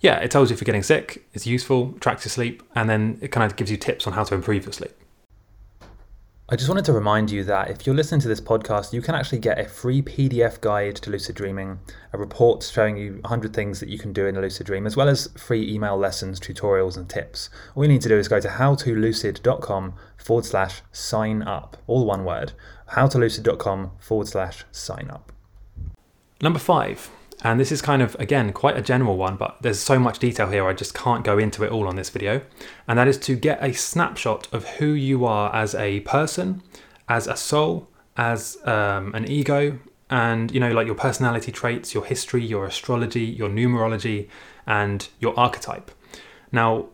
yeah, 0.00 0.18
it 0.18 0.30
tells 0.30 0.50
you 0.50 0.54
if 0.54 0.60
you're 0.60 0.66
getting 0.66 0.82
sick, 0.82 1.26
it's 1.32 1.46
useful, 1.46 1.92
tracks 2.00 2.24
your 2.24 2.30
sleep, 2.30 2.62
and 2.74 2.88
then 2.88 3.18
it 3.20 3.28
kind 3.28 3.44
of 3.50 3.56
gives 3.56 3.70
you 3.70 3.76
tips 3.76 4.06
on 4.06 4.14
how 4.14 4.24
to 4.24 4.34
improve 4.34 4.64
your 4.64 4.72
sleep. 4.72 4.92
I 6.46 6.56
just 6.56 6.68
wanted 6.68 6.84
to 6.84 6.92
remind 6.92 7.30
you 7.30 7.42
that 7.44 7.70
if 7.70 7.86
you're 7.86 7.94
listening 7.94 8.20
to 8.20 8.28
this 8.28 8.40
podcast, 8.40 8.92
you 8.92 9.00
can 9.00 9.14
actually 9.14 9.38
get 9.38 9.58
a 9.58 9.64
free 9.66 10.02
PDF 10.02 10.60
guide 10.60 10.96
to 10.96 11.08
lucid 11.08 11.36
dreaming, 11.36 11.78
a 12.12 12.18
report 12.18 12.62
showing 12.62 12.98
you 12.98 13.12
100 13.22 13.54
things 13.54 13.80
that 13.80 13.88
you 13.88 13.98
can 13.98 14.12
do 14.12 14.26
in 14.26 14.36
a 14.36 14.42
lucid 14.42 14.66
dream, 14.66 14.86
as 14.86 14.94
well 14.94 15.08
as 15.08 15.28
free 15.38 15.72
email 15.72 15.96
lessons, 15.96 16.38
tutorials, 16.38 16.98
and 16.98 17.08
tips. 17.08 17.48
All 17.74 17.82
you 17.82 17.88
need 17.88 18.02
to 18.02 18.10
do 18.10 18.18
is 18.18 18.28
go 18.28 18.40
to 18.40 18.48
howtolucid.com 18.48 19.94
forward 20.18 20.44
slash 20.44 20.82
sign 20.92 21.40
up, 21.42 21.78
all 21.86 22.04
one 22.04 22.26
word, 22.26 22.52
howtolucid.com 22.90 23.92
forward 23.98 24.28
slash 24.28 24.66
sign 24.70 25.08
up. 25.10 25.32
Number 26.42 26.58
five, 26.58 27.10
and 27.44 27.60
this 27.60 27.70
is 27.70 27.82
kind 27.82 28.00
of, 28.00 28.16
again, 28.18 28.54
quite 28.54 28.76
a 28.76 28.80
general 28.80 29.18
one, 29.18 29.36
but 29.36 29.58
there's 29.60 29.78
so 29.78 29.98
much 29.98 30.18
detail 30.18 30.48
here, 30.48 30.66
I 30.66 30.72
just 30.72 30.94
can't 30.94 31.22
go 31.22 31.36
into 31.36 31.62
it 31.62 31.70
all 31.70 31.86
on 31.86 31.94
this 31.94 32.08
video. 32.08 32.40
And 32.88 32.98
that 32.98 33.06
is 33.06 33.18
to 33.18 33.36
get 33.36 33.62
a 33.62 33.74
snapshot 33.74 34.48
of 34.50 34.66
who 34.78 34.86
you 34.86 35.26
are 35.26 35.54
as 35.54 35.74
a 35.74 36.00
person, 36.00 36.62
as 37.06 37.26
a 37.26 37.36
soul, 37.36 37.90
as 38.16 38.56
um, 38.66 39.14
an 39.14 39.30
ego, 39.30 39.78
and, 40.08 40.50
you 40.52 40.58
know, 40.58 40.72
like 40.72 40.86
your 40.86 40.94
personality 40.94 41.52
traits, 41.52 41.92
your 41.92 42.06
history, 42.06 42.42
your 42.42 42.64
astrology, 42.64 43.24
your 43.24 43.50
numerology, 43.50 44.28
and 44.66 45.08
your 45.20 45.38
archetype. 45.38 45.90
Now, 46.50 46.86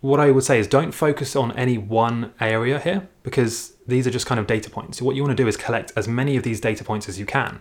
what 0.00 0.20
I 0.20 0.30
would 0.30 0.44
say 0.44 0.60
is 0.60 0.68
don't 0.68 0.92
focus 0.92 1.34
on 1.34 1.50
any 1.52 1.76
one 1.76 2.32
area 2.38 2.78
here 2.78 3.08
because 3.24 3.72
these 3.88 4.06
are 4.06 4.10
just 4.10 4.26
kind 4.26 4.38
of 4.38 4.46
data 4.46 4.70
points. 4.70 4.98
So 4.98 5.04
what 5.04 5.16
you 5.16 5.22
want 5.22 5.36
to 5.36 5.42
do 5.42 5.48
is 5.48 5.56
collect 5.56 5.92
as 5.96 6.06
many 6.06 6.36
of 6.36 6.44
these 6.44 6.60
data 6.60 6.84
points 6.84 7.08
as 7.08 7.18
you 7.18 7.26
can. 7.26 7.60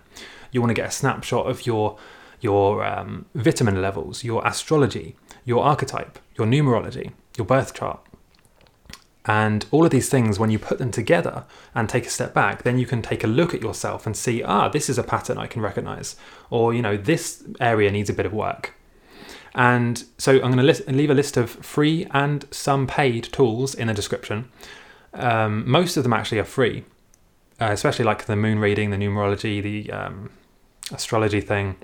You 0.51 0.61
want 0.61 0.69
to 0.69 0.75
get 0.75 0.87
a 0.87 0.91
snapshot 0.91 1.47
of 1.47 1.65
your 1.65 1.97
your 2.41 2.85
um, 2.85 3.25
vitamin 3.33 3.81
levels, 3.81 4.23
your 4.23 4.45
astrology, 4.45 5.15
your 5.45 5.63
archetype, 5.63 6.19
your 6.37 6.47
numerology, 6.47 7.11
your 7.37 7.45
birth 7.45 7.73
chart. 7.73 7.99
And 9.25 9.65
all 9.71 9.83
of 9.83 9.91
these 9.91 10.07
things, 10.07 10.39
when 10.39 10.49
you 10.49 10.57
put 10.57 10.77
them 10.77 10.91
together 10.91 11.45
and 11.75 11.89
take 11.89 12.05
a 12.05 12.09
step 12.09 12.33
back, 12.33 12.63
then 12.63 12.79
you 12.79 12.85
can 12.85 13.01
take 13.01 13.25
a 13.25 13.27
look 13.27 13.53
at 13.53 13.61
yourself 13.61 14.05
and 14.05 14.15
see, 14.15 14.41
ah, 14.41 14.69
this 14.69 14.89
is 14.89 14.97
a 14.97 15.03
pattern 15.03 15.37
I 15.37 15.47
can 15.47 15.61
recognize, 15.61 16.15
or, 16.49 16.73
you 16.73 16.81
know, 16.81 16.95
this 16.95 17.43
area 17.59 17.91
needs 17.91 18.09
a 18.09 18.13
bit 18.13 18.25
of 18.25 18.33
work. 18.33 18.73
And 19.53 20.05
so 20.17 20.33
I'm 20.41 20.53
going 20.53 20.65
to 20.65 20.91
leave 20.91 21.09
a 21.09 21.13
list 21.13 21.35
of 21.35 21.49
free 21.49 22.07
and 22.11 22.45
some 22.51 22.87
paid 22.87 23.25
tools 23.25 23.75
in 23.75 23.87
the 23.87 23.93
description. 23.93 24.49
Um, 25.13 25.69
most 25.69 25.97
of 25.97 26.03
them 26.03 26.13
actually 26.13 26.39
are 26.39 26.45
free, 26.45 26.85
uh, 27.59 27.69
especially 27.71 28.05
like 28.05 28.25
the 28.25 28.35
moon 28.35 28.59
reading, 28.59 28.91
the 28.91 28.97
numerology, 28.97 29.61
the 29.61 29.91
um, 29.91 30.29
astrology 30.91 31.41
thing 31.41 31.75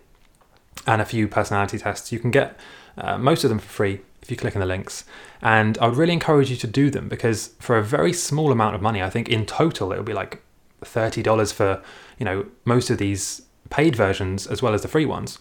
and 0.85 1.01
a 1.01 1.05
few 1.05 1.27
personality 1.27 1.77
tests. 1.77 2.11
You 2.11 2.19
can 2.19 2.31
get 2.31 2.57
uh, 2.97 3.17
most 3.17 3.43
of 3.43 3.49
them 3.49 3.59
for 3.59 3.67
free 3.67 4.01
if 4.21 4.31
you 4.31 4.37
click 4.37 4.55
on 4.55 4.61
the 4.61 4.65
links. 4.65 5.05
And 5.41 5.77
I 5.79 5.87
would 5.87 5.97
really 5.97 6.13
encourage 6.13 6.49
you 6.49 6.55
to 6.57 6.67
do 6.67 6.89
them 6.89 7.09
because 7.09 7.49
for 7.59 7.77
a 7.77 7.83
very 7.83 8.13
small 8.13 8.51
amount 8.51 8.75
of 8.75 8.81
money, 8.81 9.01
I 9.01 9.09
think 9.09 9.29
in 9.29 9.45
total 9.45 9.91
it 9.91 9.97
will 9.97 10.03
be 10.03 10.13
like 10.13 10.41
$30 10.81 11.53
for, 11.53 11.81
you 12.17 12.25
know, 12.25 12.45
most 12.65 12.89
of 12.89 12.97
these 12.97 13.43
paid 13.69 13.95
versions 13.95 14.47
as 14.47 14.61
well 14.61 14.73
as 14.73 14.81
the 14.81 14.87
free 14.87 15.05
ones. 15.05 15.39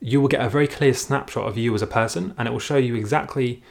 You 0.00 0.20
will 0.20 0.28
get 0.28 0.40
a 0.40 0.48
very 0.48 0.66
clear 0.66 0.94
snapshot 0.94 1.46
of 1.46 1.58
you 1.58 1.74
as 1.74 1.82
a 1.82 1.86
person 1.86 2.34
and 2.38 2.48
it 2.48 2.50
will 2.50 2.58
show 2.58 2.76
you 2.76 2.94
exactly 2.94 3.62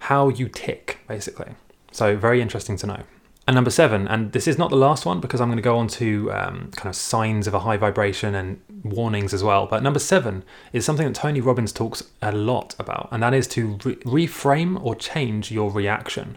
how 0.00 0.28
you 0.28 0.48
tick 0.48 1.00
basically. 1.08 1.54
So 1.92 2.16
very 2.16 2.42
interesting 2.42 2.76
to 2.78 2.86
know. 2.86 3.02
And 3.48 3.54
number 3.54 3.70
seven, 3.70 4.06
and 4.08 4.32
this 4.32 4.46
is 4.46 4.58
not 4.58 4.68
the 4.68 4.76
last 4.76 5.06
one 5.06 5.20
because 5.20 5.40
I'm 5.40 5.48
going 5.48 5.56
to 5.56 5.62
go 5.62 5.78
on 5.78 5.88
to 5.88 6.30
um, 6.32 6.70
kind 6.76 6.90
of 6.90 6.94
signs 6.94 7.46
of 7.46 7.54
a 7.54 7.60
high 7.60 7.78
vibration 7.78 8.34
and 8.34 8.60
warnings 8.84 9.32
as 9.32 9.42
well. 9.42 9.64
But 9.64 9.82
number 9.82 9.98
seven 9.98 10.44
is 10.74 10.84
something 10.84 11.06
that 11.06 11.14
Tony 11.14 11.40
Robbins 11.40 11.72
talks 11.72 12.04
a 12.20 12.30
lot 12.30 12.74
about, 12.78 13.08
and 13.10 13.22
that 13.22 13.32
is 13.32 13.48
to 13.48 13.78
re- 13.84 14.26
reframe 14.26 14.78
or 14.84 14.94
change 14.94 15.50
your 15.50 15.70
reaction. 15.70 16.36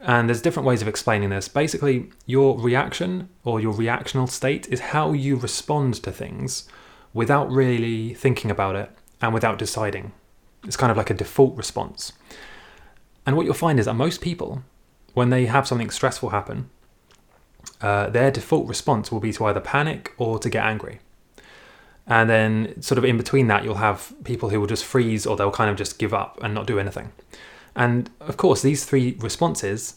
And 0.00 0.26
there's 0.26 0.40
different 0.40 0.66
ways 0.66 0.80
of 0.80 0.88
explaining 0.88 1.28
this. 1.28 1.46
Basically, 1.46 2.10
your 2.24 2.58
reaction 2.58 3.28
or 3.44 3.60
your 3.60 3.74
reactional 3.74 4.26
state 4.26 4.66
is 4.68 4.80
how 4.80 5.12
you 5.12 5.36
respond 5.36 5.92
to 6.04 6.10
things 6.10 6.66
without 7.12 7.50
really 7.50 8.14
thinking 8.14 8.50
about 8.50 8.76
it 8.76 8.90
and 9.20 9.34
without 9.34 9.58
deciding. 9.58 10.12
It's 10.64 10.78
kind 10.78 10.90
of 10.90 10.96
like 10.96 11.10
a 11.10 11.14
default 11.14 11.54
response. 11.54 12.14
And 13.26 13.36
what 13.36 13.44
you'll 13.44 13.52
find 13.52 13.78
is 13.78 13.84
that 13.84 13.92
most 13.92 14.22
people, 14.22 14.62
when 15.14 15.30
they 15.30 15.46
have 15.46 15.66
something 15.66 15.90
stressful 15.90 16.30
happen, 16.30 16.68
uh, 17.80 18.10
their 18.10 18.30
default 18.30 18.68
response 18.68 19.10
will 19.10 19.20
be 19.20 19.32
to 19.32 19.46
either 19.46 19.60
panic 19.60 20.12
or 20.18 20.38
to 20.38 20.50
get 20.50 20.64
angry. 20.64 21.00
And 22.06 22.28
then, 22.28 22.82
sort 22.82 22.98
of 22.98 23.04
in 23.04 23.16
between 23.16 23.46
that, 23.46 23.64
you'll 23.64 23.76
have 23.76 24.12
people 24.24 24.50
who 24.50 24.60
will 24.60 24.66
just 24.66 24.84
freeze 24.84 25.26
or 25.26 25.36
they'll 25.36 25.50
kind 25.50 25.70
of 25.70 25.76
just 25.76 25.98
give 25.98 26.12
up 26.12 26.38
and 26.42 26.52
not 26.52 26.66
do 26.66 26.78
anything. 26.78 27.12
And 27.74 28.10
of 28.20 28.36
course, 28.36 28.60
these 28.60 28.84
three 28.84 29.16
responses, 29.20 29.96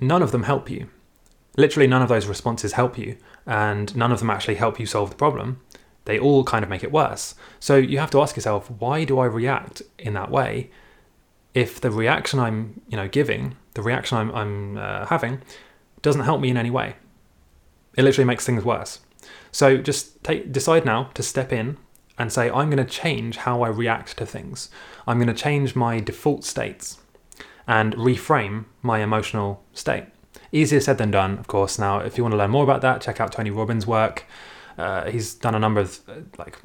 none 0.00 0.22
of 0.22 0.32
them 0.32 0.42
help 0.42 0.68
you. 0.68 0.88
Literally, 1.56 1.86
none 1.86 2.02
of 2.02 2.08
those 2.08 2.26
responses 2.26 2.72
help 2.72 2.98
you, 2.98 3.16
and 3.46 3.94
none 3.96 4.12
of 4.12 4.18
them 4.18 4.30
actually 4.30 4.56
help 4.56 4.78
you 4.80 4.86
solve 4.86 5.10
the 5.10 5.16
problem. 5.16 5.60
They 6.04 6.18
all 6.18 6.44
kind 6.44 6.62
of 6.62 6.70
make 6.70 6.84
it 6.84 6.92
worse. 6.92 7.34
So 7.60 7.76
you 7.76 7.98
have 7.98 8.10
to 8.12 8.20
ask 8.20 8.36
yourself, 8.36 8.70
why 8.70 9.04
do 9.04 9.18
I 9.18 9.26
react 9.26 9.82
in 9.98 10.14
that 10.14 10.30
way? 10.30 10.70
If 11.54 11.80
the 11.80 11.90
reaction 11.90 12.38
I'm, 12.38 12.80
you 12.88 12.96
know, 12.96 13.08
giving, 13.08 13.56
the 13.74 13.82
reaction 13.82 14.18
I'm, 14.18 14.34
I'm 14.34 14.76
uh, 14.76 15.06
having, 15.06 15.42
doesn't 16.02 16.22
help 16.22 16.40
me 16.40 16.50
in 16.50 16.56
any 16.56 16.70
way, 16.70 16.96
it 17.96 18.04
literally 18.04 18.26
makes 18.26 18.46
things 18.46 18.64
worse. 18.64 19.00
So 19.50 19.76
just 19.78 20.22
take, 20.22 20.52
decide 20.52 20.84
now 20.84 21.10
to 21.14 21.22
step 21.22 21.52
in 21.52 21.78
and 22.18 22.32
say, 22.32 22.50
I'm 22.50 22.70
going 22.70 22.84
to 22.84 22.90
change 22.90 23.38
how 23.38 23.62
I 23.62 23.68
react 23.68 24.16
to 24.18 24.26
things. 24.26 24.70
I'm 25.06 25.18
going 25.18 25.28
to 25.28 25.42
change 25.42 25.74
my 25.74 26.00
default 26.00 26.44
states 26.44 26.98
and 27.66 27.94
reframe 27.94 28.64
my 28.82 29.00
emotional 29.00 29.62
state. 29.72 30.04
Easier 30.50 30.80
said 30.80 30.98
than 30.98 31.10
done, 31.10 31.38
of 31.38 31.46
course. 31.46 31.78
Now, 31.78 31.98
if 31.98 32.16
you 32.16 32.24
want 32.24 32.32
to 32.32 32.38
learn 32.38 32.50
more 32.50 32.64
about 32.64 32.80
that, 32.80 33.02
check 33.02 33.20
out 33.20 33.32
Tony 33.32 33.50
Robbins' 33.50 33.86
work. 33.86 34.24
Uh, 34.76 35.10
he's 35.10 35.34
done 35.34 35.54
a 35.54 35.58
number 35.58 35.80
of 35.80 36.00
uh, 36.08 36.14
like 36.38 36.58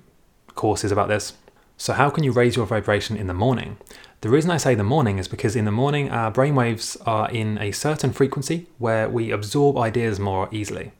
courses 0.56 0.92
about 0.92 1.10
this. 1.10 1.34
So, 1.78 1.94
how 1.94 2.10
can 2.10 2.24
you 2.24 2.32
raise 2.32 2.56
your 2.56 2.66
vibration 2.66 3.18
in 3.18 3.28
the 3.28 3.34
morning? 3.34 3.78
The 4.24 4.30
reason 4.30 4.52
I 4.52 4.58
say 4.58 4.74
the 4.74 4.86
morning 4.86 5.20
is 5.20 5.28
because 5.28 5.54
in 5.54 5.66
the 5.66 5.72
morning 5.72 6.10
our 6.10 6.32
brainwaves 6.32 6.96
are 7.06 7.30
in 7.30 7.58
a 7.58 7.74
certain 7.74 8.14
frequency 8.14 8.68
where 8.78 9.10
we 9.10 9.32
absorb 9.32 9.78
ideas 9.78 10.18
more 10.18 10.48
easily. 10.50 10.94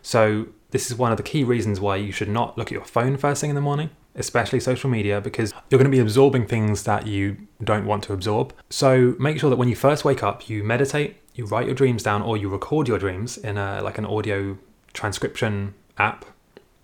So, 0.00 0.46
this 0.70 0.88
is 0.88 0.96
one 0.96 1.10
of 1.10 1.16
the 1.16 1.24
key 1.24 1.42
reasons 1.42 1.80
why 1.80 1.96
you 1.96 2.12
should 2.12 2.28
not 2.28 2.56
look 2.56 2.68
at 2.68 2.72
your 2.72 2.84
phone 2.84 3.16
first 3.16 3.40
thing 3.40 3.50
in 3.50 3.56
the 3.56 3.60
morning, 3.60 3.90
especially 4.14 4.60
social 4.60 4.88
media, 4.88 5.20
because 5.20 5.52
you're 5.70 5.78
going 5.80 5.90
to 5.90 5.96
be 5.96 5.98
absorbing 5.98 6.46
things 6.46 6.84
that 6.84 7.08
you 7.08 7.36
don't 7.64 7.84
want 7.84 8.04
to 8.04 8.12
absorb. 8.12 8.54
So 8.70 9.16
make 9.18 9.40
sure 9.40 9.50
that 9.50 9.56
when 9.56 9.68
you 9.68 9.74
first 9.74 10.04
wake 10.04 10.22
up, 10.22 10.48
you 10.48 10.62
meditate, 10.62 11.16
you 11.34 11.46
write 11.46 11.66
your 11.66 11.74
dreams 11.74 12.04
down, 12.04 12.22
or 12.22 12.36
you 12.36 12.48
record 12.48 12.86
your 12.86 13.00
dreams 13.00 13.38
in 13.38 13.58
a 13.58 13.82
like 13.82 13.98
an 13.98 14.06
audio 14.06 14.56
transcription 14.92 15.74
app. 15.98 16.24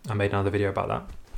I 0.08 0.14
made 0.14 0.32
another 0.32 0.50
video 0.50 0.70
about 0.70 0.88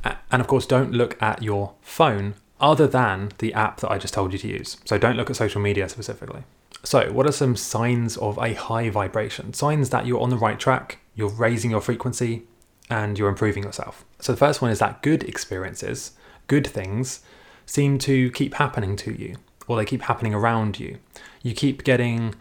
that. 0.03 0.17
And 0.31 0.41
of 0.41 0.47
course, 0.47 0.65
don't 0.65 0.93
look 0.93 1.21
at 1.21 1.43
your 1.43 1.75
phone 1.81 2.33
other 2.59 2.87
than 2.87 3.31
the 3.39 3.53
app 3.53 3.81
that 3.81 3.91
I 3.91 3.97
just 3.97 4.13
told 4.13 4.33
you 4.33 4.39
to 4.39 4.47
use. 4.47 4.77
So 4.85 4.97
don't 4.97 5.17
look 5.17 5.29
at 5.29 5.35
social 5.35 5.61
media 5.61 5.89
specifically. 5.89 6.43
So, 6.85 7.11
what 7.11 7.25
are 7.25 7.31
some 7.31 7.55
signs 7.55 8.15
of 8.17 8.37
a 8.37 8.53
high 8.53 8.91
vibration? 8.91 9.53
Signs 9.53 9.89
that 9.89 10.05
you're 10.05 10.21
on 10.21 10.29
the 10.29 10.37
right 10.37 10.59
track, 10.59 10.99
you're 11.15 11.29
raising 11.29 11.71
your 11.71 11.81
frequency, 11.81 12.43
and 12.91 13.17
you're 13.17 13.29
improving 13.29 13.63
yourself. 13.63 14.05
So, 14.19 14.33
the 14.33 14.37
first 14.37 14.61
one 14.61 14.69
is 14.69 14.77
that 14.79 15.01
good 15.01 15.23
experiences, 15.23 16.11
good 16.45 16.67
things, 16.67 17.21
seem 17.65 17.97
to 17.99 18.29
keep 18.31 18.55
happening 18.55 18.95
to 18.97 19.11
you, 19.11 19.37
or 19.67 19.77
they 19.77 19.85
keep 19.85 20.03
happening 20.03 20.35
around 20.35 20.79
you. 20.79 20.99
You 21.41 21.55
keep 21.55 21.83
getting 21.83 22.35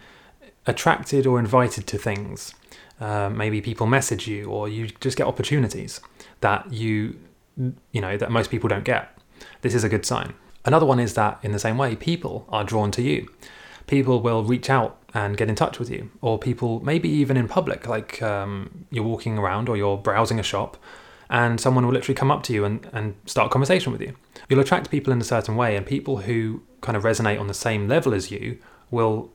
attracted 0.66 1.26
or 1.26 1.38
invited 1.38 1.86
to 1.86 1.96
things. 1.96 2.54
Uh, 3.00 3.30
maybe 3.30 3.62
people 3.62 3.86
message 3.86 4.28
you, 4.28 4.44
or 4.50 4.68
you 4.68 4.88
just 5.00 5.16
get 5.16 5.26
opportunities 5.26 6.00
that 6.40 6.70
you, 6.70 7.18
you 7.92 8.00
know, 8.02 8.18
that 8.18 8.30
most 8.30 8.50
people 8.50 8.68
don't 8.68 8.84
get. 8.84 9.13
This 9.62 9.74
is 9.74 9.84
a 9.84 9.88
good 9.88 10.06
sign. 10.06 10.34
Another 10.64 10.86
one 10.86 11.00
is 11.00 11.14
that, 11.14 11.38
in 11.42 11.52
the 11.52 11.58
same 11.58 11.76
way, 11.76 11.94
people 11.94 12.46
are 12.48 12.64
drawn 12.64 12.90
to 12.92 13.02
you 13.02 13.28
people 13.86 14.20
will 14.20 14.44
reach 14.44 14.70
out 14.70 14.98
and 15.12 15.36
get 15.36 15.48
in 15.48 15.54
touch 15.54 15.78
with 15.78 15.90
you, 15.90 16.10
or 16.20 16.38
people 16.38 16.80
maybe 16.80 17.08
even 17.08 17.36
in 17.36 17.46
public, 17.46 17.86
like 17.86 18.20
um, 18.22 18.86
you're 18.90 19.04
walking 19.04 19.38
around 19.38 19.68
or 19.68 19.76
you're 19.76 19.96
browsing 19.96 20.40
a 20.40 20.42
shop, 20.42 20.76
and 21.30 21.60
someone 21.60 21.86
will 21.86 21.92
literally 21.92 22.14
come 22.14 22.30
up 22.30 22.42
to 22.44 22.52
you 22.52 22.64
and, 22.64 22.88
and 22.92 23.14
start 23.26 23.46
a 23.46 23.50
conversation 23.50 23.92
with 23.92 24.00
you. 24.00 24.16
You'll 24.48 24.60
attract 24.60 24.90
people 24.90 25.12
in 25.12 25.20
a 25.20 25.24
certain 25.24 25.56
way, 25.56 25.76
and 25.76 25.86
people 25.86 26.18
who 26.18 26.62
kind 26.80 26.96
of 26.96 27.04
resonate 27.04 27.40
on 27.40 27.46
the 27.46 27.54
same 27.54 27.88
level 27.88 28.14
as 28.14 28.30
you 28.30 28.58
will. 28.90 29.30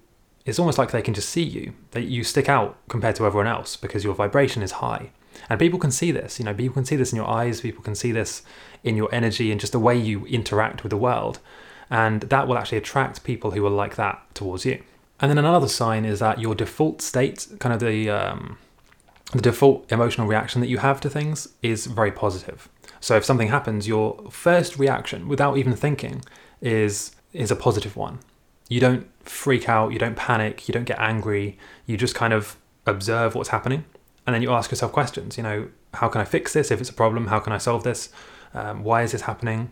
It's 0.46 0.58
almost 0.58 0.78
like 0.78 0.92
they 0.92 1.01
can 1.01 1.13
just 1.13 1.30
see 1.30 1.44
you. 1.44 1.74
That 1.92 2.04
you 2.04 2.24
stick 2.24 2.50
out 2.50 2.78
compared 2.89 3.16
to 3.18 3.25
everyone 3.25 3.48
else 3.48 3.75
because 3.75 4.04
your 4.04 4.16
vibration 4.16 4.63
is 4.63 4.74
high. 4.74 5.12
And 5.50 5.59
people 5.59 5.79
can 5.79 5.91
see 5.91 6.12
this, 6.12 6.39
you 6.39 6.45
know, 6.45 6.53
people 6.53 6.75
can 6.75 6.86
see 6.86 6.95
this 6.95 7.12
in 7.12 7.15
your 7.15 7.29
eyes, 7.29 7.62
people 7.62 7.83
can 7.83 7.95
see 7.95 8.12
this 8.12 8.43
in 8.83 8.95
your 8.95 9.09
energy 9.13 9.51
and 9.51 9.59
just 9.59 9.74
the 9.74 9.79
way 9.79 9.98
you 9.98 10.25
interact 10.25 10.83
with 10.83 10.89
the 10.91 10.98
world 10.98 11.39
and 11.89 12.21
that 12.21 12.48
will 12.48 12.57
actually 12.57 12.77
attract 12.77 13.24
people 13.24 13.51
who 13.51 13.65
are 13.65 13.71
like 13.71 13.95
that 13.95 14.24
towards 14.33 14.65
you. 14.65 14.81
And 15.19 15.29
then 15.29 15.38
another 15.38 15.67
sign 15.67 16.05
is 16.05 16.19
that 16.19 16.39
your 16.39 16.55
default 16.55 17.01
state, 17.01 17.48
kind 17.59 17.74
of 17.74 17.79
the 17.79 18.09
um, 18.09 18.57
the 19.33 19.41
default 19.41 19.91
emotional 19.91 20.27
reaction 20.27 20.62
that 20.62 20.67
you 20.67 20.77
have 20.77 21.01
to 21.01 21.09
things, 21.09 21.50
is 21.62 21.88
very 21.88 22.12
positive. 22.12 22.69
So 23.00 23.15
if 23.15 23.25
something 23.25 23.50
happens, 23.50 23.88
your 23.88 24.29
first 24.29 24.77
reaction, 24.77 25.27
without 25.27 25.57
even 25.57 25.75
thinking, 25.75 26.24
is 26.62 27.15
is 27.33 27.51
a 27.51 27.55
positive 27.55 27.95
one. 27.95 28.19
You 28.69 28.79
don't 28.79 29.07
freak 29.24 29.67
out, 29.67 29.91
you 29.91 30.00
don't 30.00 30.15
panic, 30.15 30.67
you 30.67 30.74
don't 30.74 30.86
get 30.86 31.00
angry. 31.00 31.57
You 31.86 31.98
just 31.98 32.15
kind 32.15 32.33
of 32.33 32.55
observe 32.86 33.36
what's 33.36 33.50
happening, 33.50 33.86
and 34.29 34.36
then 34.36 34.43
you 34.43 34.51
ask 34.51 34.69
yourself 34.69 34.91
questions. 34.91 35.38
You 35.38 35.43
know, 35.43 35.69
how 35.95 36.07
can 36.07 36.21
I 36.21 36.24
fix 36.24 36.53
this? 36.53 36.69
If 36.69 36.79
it's 36.79 36.89
a 36.91 36.93
problem, 36.93 37.27
how 37.27 37.39
can 37.39 37.51
I 37.51 37.57
solve 37.57 37.83
this? 37.83 38.09
Um, 38.53 38.83
why 38.83 39.01
is 39.01 39.12
this 39.12 39.21
happening? 39.21 39.71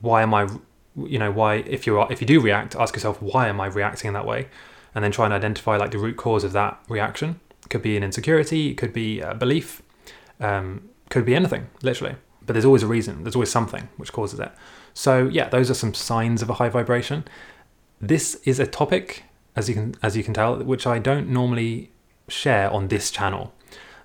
Why 0.00 0.22
am 0.22 0.32
I 0.32 0.48
you 0.96 1.18
know 1.18 1.30
why 1.30 1.56
if 1.56 1.86
you 1.86 1.98
are 1.98 2.10
if 2.10 2.20
you 2.20 2.26
do 2.26 2.40
react 2.40 2.76
ask 2.76 2.94
yourself 2.94 3.20
why 3.20 3.48
am 3.48 3.60
i 3.60 3.66
reacting 3.66 4.08
in 4.08 4.14
that 4.14 4.26
way 4.26 4.46
and 4.94 5.02
then 5.02 5.10
try 5.10 5.24
and 5.24 5.34
identify 5.34 5.76
like 5.76 5.90
the 5.90 5.98
root 5.98 6.16
cause 6.16 6.44
of 6.44 6.52
that 6.52 6.80
reaction 6.88 7.40
it 7.64 7.70
could 7.70 7.82
be 7.82 7.96
an 7.96 8.04
insecurity 8.04 8.70
it 8.70 8.76
could 8.76 8.92
be 8.92 9.20
a 9.20 9.34
belief 9.34 9.82
um, 10.40 10.88
could 11.10 11.24
be 11.24 11.34
anything 11.34 11.66
literally 11.82 12.14
but 12.46 12.52
there's 12.52 12.64
always 12.64 12.82
a 12.82 12.86
reason 12.86 13.24
there's 13.24 13.34
always 13.34 13.50
something 13.50 13.88
which 13.96 14.12
causes 14.12 14.38
it 14.38 14.52
so 14.92 15.26
yeah 15.28 15.48
those 15.48 15.70
are 15.70 15.74
some 15.74 15.94
signs 15.94 16.42
of 16.42 16.50
a 16.50 16.54
high 16.54 16.68
vibration 16.68 17.24
this 18.00 18.36
is 18.44 18.60
a 18.60 18.66
topic 18.66 19.24
as 19.56 19.68
you 19.68 19.74
can 19.74 19.94
as 20.02 20.16
you 20.16 20.22
can 20.22 20.32
tell 20.34 20.56
which 20.62 20.86
i 20.86 20.98
don't 20.98 21.28
normally 21.28 21.90
share 22.28 22.70
on 22.70 22.88
this 22.88 23.10
channel 23.10 23.52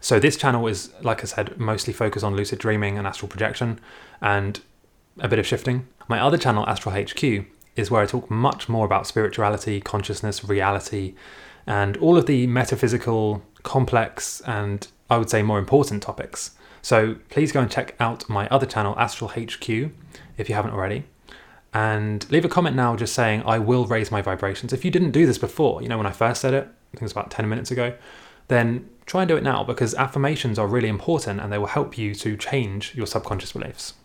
so 0.01 0.20
this 0.20 0.38
channel 0.38 0.68
is 0.68 0.91
like 1.01 1.22
i 1.22 1.25
said 1.25 1.58
mostly 1.60 1.94
focused 1.94 2.24
on 2.24 2.36
lucid 2.36 2.60
dreaming 2.60 2.98
and 2.98 3.06
astral 3.06 3.29
projection 3.29 3.79
and 4.22 4.62
a 5.20 5.27
bit 5.27 5.39
of 5.39 5.46
shifting 5.46 5.88
my 6.10 6.20
other 6.20 6.39
channel, 6.39 6.68
Astral 6.68 6.96
HQ, 6.96 7.46
is 7.75 7.91
where 7.91 8.01
I 8.01 8.08
talk 8.08 8.29
much 8.32 8.68
more 8.68 8.84
about 8.84 9.06
spirituality, 9.06 9.79
consciousness, 9.79 10.44
reality, 10.44 11.13
and 11.68 11.96
all 11.98 12.18
of 12.18 12.25
the 12.25 12.48
metaphysical, 12.48 13.44
complex, 13.62 14.41
and 14.41 14.88
I 15.08 15.18
would 15.20 15.29
say 15.29 15.44
more 15.44 15.60
important 15.60 16.01
topics. 16.01 16.56
So 16.82 17.18
please 17.29 17.51
go 17.51 17.62
and 17.62 17.70
check 17.70 17.96
out 18.00 18.27
my 18.27 18.48
other 18.48 18.65
channel, 18.65 18.96
Astral 18.98 19.29
HQ, 19.29 19.70
if 20.38 20.50
you 20.50 20.56
haven't 20.56 20.72
already. 20.72 21.03
And 21.75 22.29
leave 22.32 22.44
a 22.44 22.50
comment 22.50 22.75
now 22.75 22.96
just 22.96 23.13
saying, 23.13 23.44
I 23.46 23.60
will 23.60 23.86
raise 23.86 24.10
my 24.10 24.24
vibrations. 24.24 24.74
If 24.74 24.84
you 24.84 24.89
didn't 24.89 25.12
do 25.12 25.27
this 25.27 25.38
before, 25.38 25.84
you 25.84 25.89
know, 25.89 25.98
when 25.98 26.08
I 26.08 26.12
first 26.12 26.41
said 26.41 26.56
it, 26.56 26.63
I 26.63 26.91
think 26.91 27.01
it 27.01 27.03
was 27.03 27.12
about 27.12 27.29
10 27.29 27.48
minutes 27.48 27.70
ago, 27.70 27.94
then 28.48 28.89
try 29.10 29.24
and 29.24 29.28
do 29.28 29.36
it 29.36 29.44
now 29.44 29.63
because 29.63 29.96
affirmations 29.96 30.60
are 30.60 30.68
really 30.68 30.88
important 30.88 31.42
and 31.42 31.51
they 31.51 31.58
will 31.58 31.66
help 31.66 31.98
you 31.98 32.13
to 32.13 32.38
change 32.38 32.94
your 32.96 33.08
subconscious 33.08 33.51
beliefs. 33.51 33.96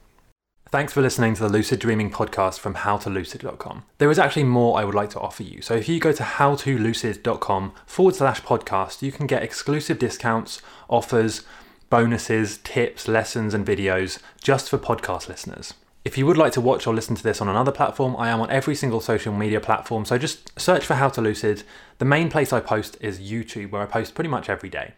Thanks 0.70 0.94
for 0.94 1.02
listening 1.02 1.34
to 1.34 1.42
the 1.42 1.48
Lucid 1.48 1.78
Dreaming 1.78 2.10
podcast 2.10 2.58
from 2.58 2.74
howtolucid.com. 2.74 3.84
There 3.98 4.10
is 4.10 4.18
actually 4.18 4.44
more 4.44 4.78
I 4.78 4.84
would 4.84 4.94
like 4.94 5.10
to 5.10 5.20
offer 5.20 5.42
you. 5.42 5.60
So 5.62 5.74
if 5.74 5.88
you 5.88 6.00
go 6.00 6.10
to 6.10 6.22
howtolucid.com 6.22 7.72
forward 7.86 8.16
slash 8.16 8.40
podcast, 8.42 9.02
you 9.02 9.12
can 9.12 9.26
get 9.26 9.42
exclusive 9.42 9.98
discounts, 9.98 10.62
offers, 10.88 11.42
bonuses, 11.90 12.58
tips, 12.64 13.06
lessons, 13.06 13.54
and 13.54 13.64
videos 13.64 14.18
just 14.42 14.68
for 14.70 14.78
podcast 14.78 15.28
listeners. 15.28 15.74
If 16.04 16.18
you 16.18 16.26
would 16.26 16.36
like 16.36 16.52
to 16.54 16.60
watch 16.60 16.86
or 16.86 16.94
listen 16.94 17.14
to 17.14 17.22
this 17.22 17.40
on 17.40 17.48
another 17.48 17.72
platform, 17.72 18.16
I 18.18 18.30
am 18.30 18.40
on 18.40 18.50
every 18.50 18.74
single 18.74 19.00
social 19.00 19.32
media 19.32 19.60
platform, 19.60 20.04
so 20.04 20.18
just 20.18 20.58
search 20.58 20.84
for 20.84 20.94
How 20.94 21.08
to 21.10 21.20
Lucid. 21.20 21.62
The 21.98 22.04
main 22.04 22.28
place 22.28 22.52
I 22.52 22.60
post 22.60 22.96
is 23.00 23.20
YouTube, 23.20 23.70
where 23.70 23.82
I 23.82 23.86
post 23.86 24.14
pretty 24.14 24.28
much 24.28 24.48
every 24.48 24.68
day. 24.68 24.94